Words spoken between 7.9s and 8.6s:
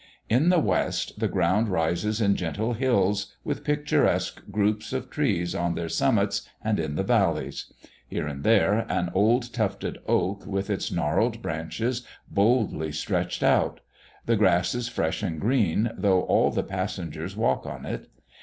here and